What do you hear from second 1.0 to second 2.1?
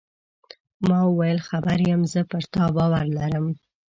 وویل: خبر یم،